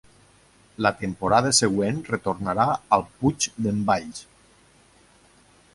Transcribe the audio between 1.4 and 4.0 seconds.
següent retornà al Puig d’en